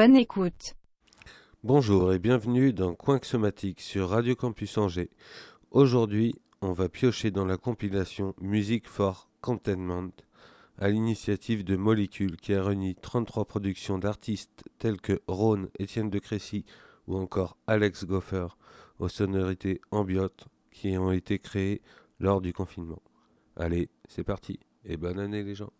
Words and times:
Bonne 0.00 0.14
écoute. 0.14 0.76
Bonjour 1.64 2.12
et 2.12 2.20
bienvenue 2.20 2.72
dans 2.72 2.94
Coin 2.94 3.18
Somatique 3.20 3.80
sur 3.80 4.10
Radio 4.10 4.36
Campus 4.36 4.78
Angers. 4.78 5.10
Aujourd'hui, 5.72 6.36
on 6.60 6.72
va 6.72 6.88
piocher 6.88 7.32
dans 7.32 7.44
la 7.44 7.56
compilation 7.56 8.32
Music 8.40 8.86
for 8.86 9.28
Containment 9.40 10.12
à 10.78 10.88
l'initiative 10.88 11.64
de 11.64 11.74
Molécule 11.74 12.36
qui 12.36 12.54
a 12.54 12.62
réuni 12.62 12.94
33 12.94 13.46
productions 13.46 13.98
d'artistes 13.98 14.62
tels 14.78 15.00
que 15.00 15.20
Rhône, 15.26 15.68
Étienne 15.80 16.10
de 16.10 16.20
Crécy 16.20 16.64
ou 17.08 17.16
encore 17.16 17.56
Alex 17.66 18.04
Goffer 18.04 18.46
aux 19.00 19.08
sonorités 19.08 19.80
ambiotes 19.90 20.46
qui 20.70 20.96
ont 20.96 21.10
été 21.10 21.40
créées 21.40 21.82
lors 22.20 22.40
du 22.40 22.52
confinement. 22.52 23.02
Allez, 23.56 23.88
c'est 24.06 24.22
parti 24.22 24.60
et 24.84 24.96
bonne 24.96 25.18
année 25.18 25.42
les 25.42 25.56
gens. 25.56 25.72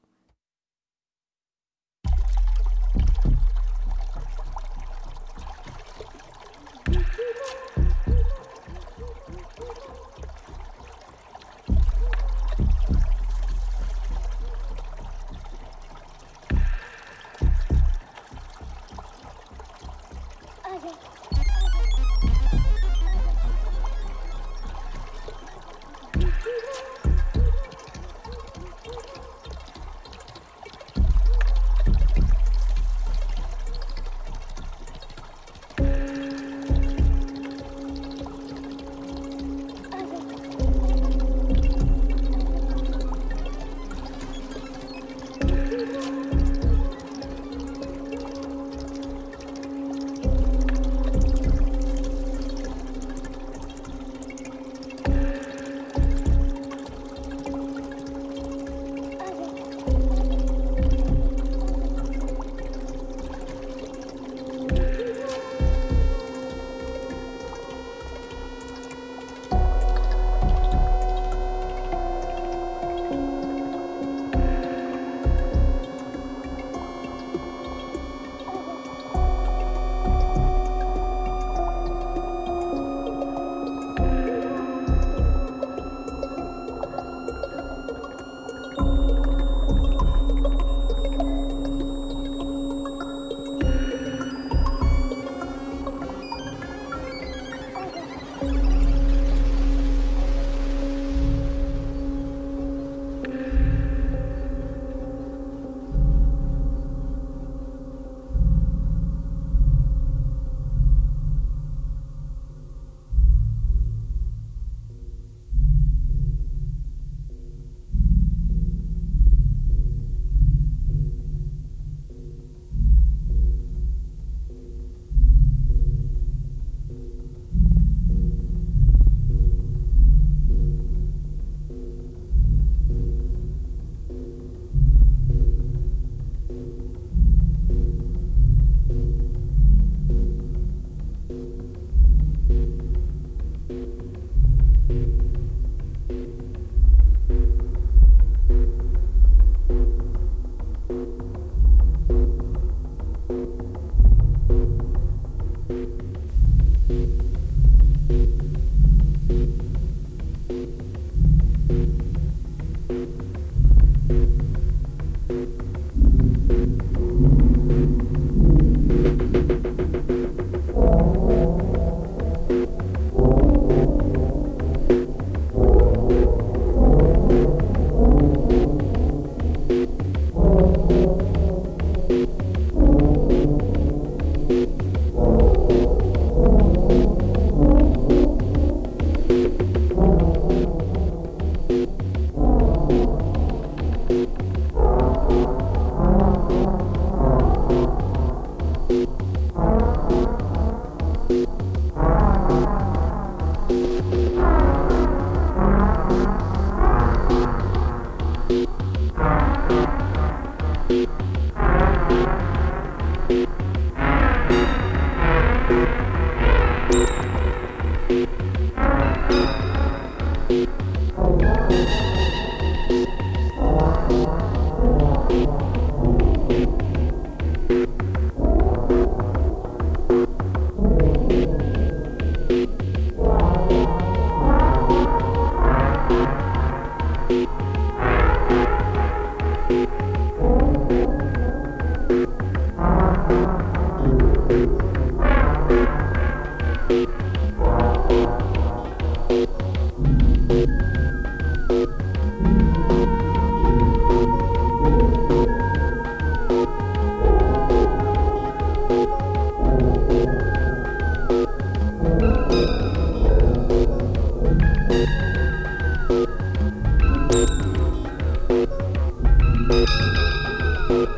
Thank 270.89 271.09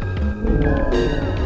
you. 0.94 1.39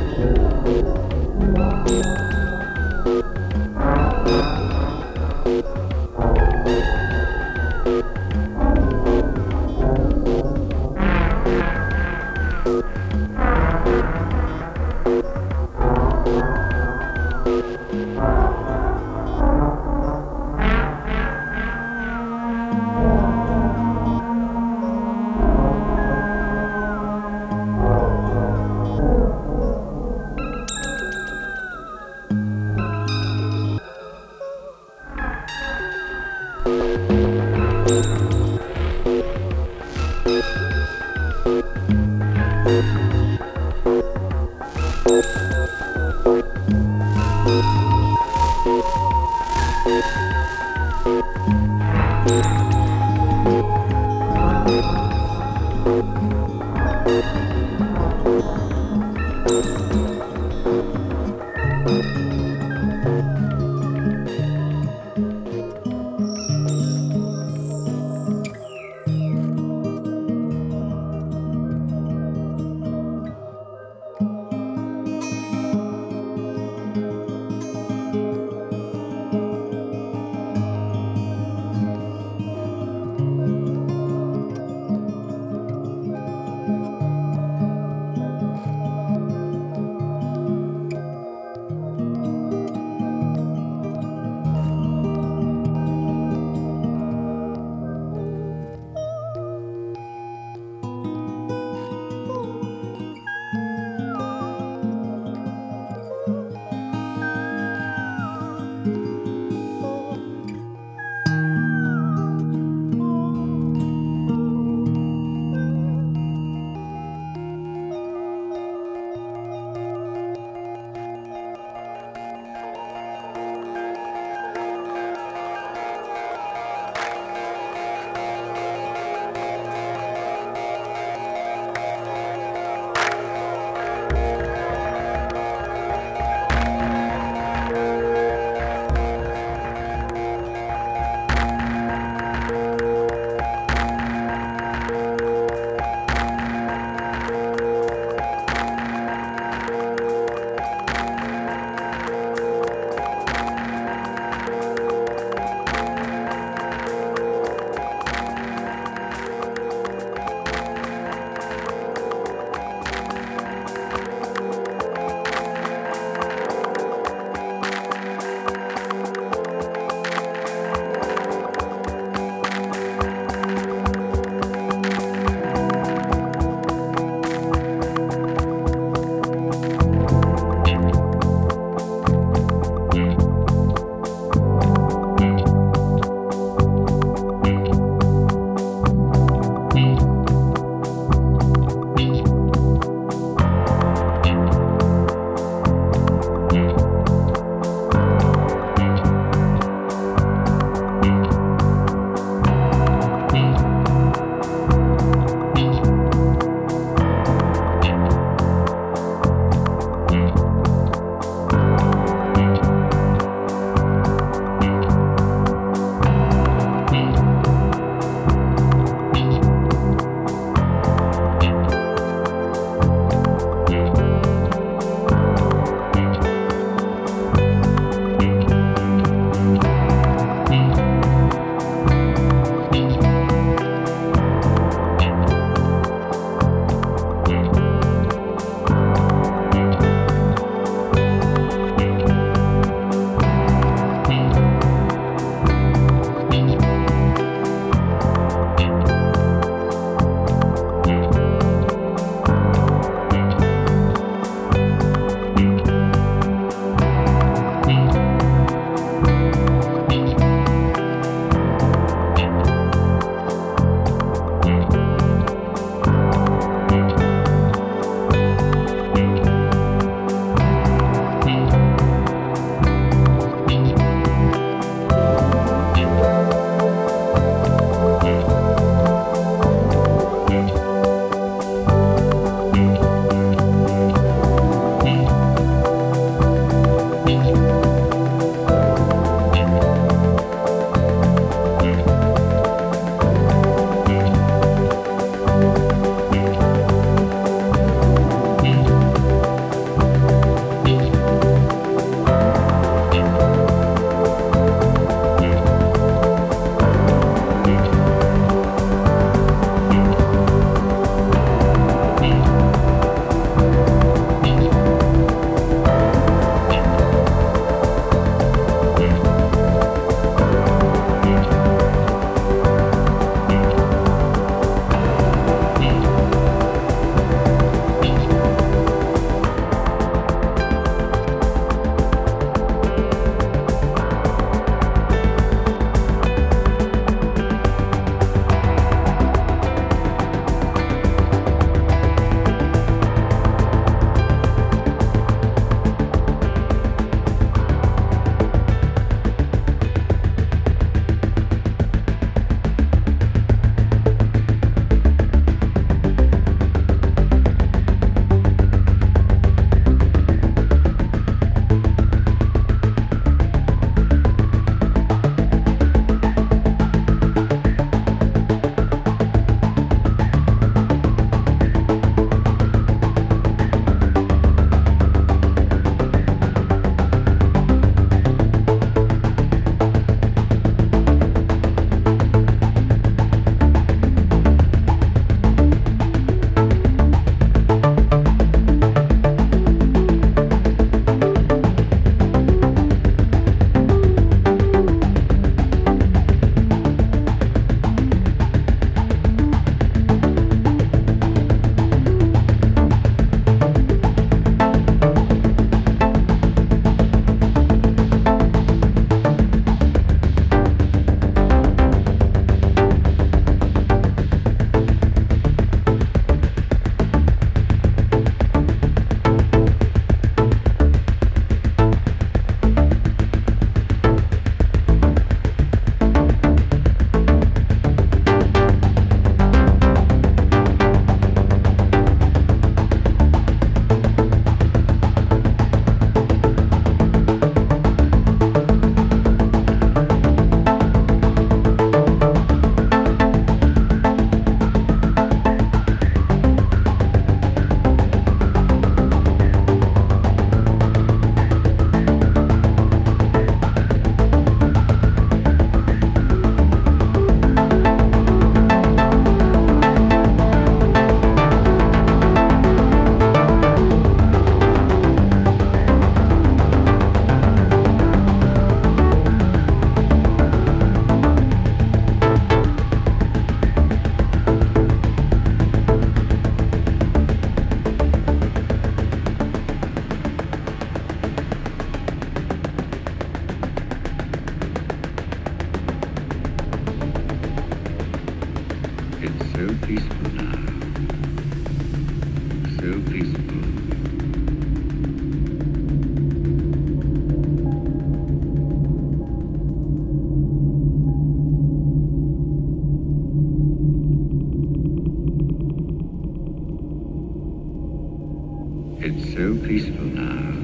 It's 508.86 509.14
so 509.14 509.34
peaceful 509.46 509.82
now. 509.82 510.34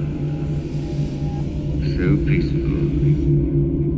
So 1.95 2.17
peaceful. 2.25 3.90